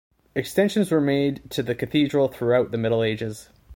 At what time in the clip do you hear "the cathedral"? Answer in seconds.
1.61-2.27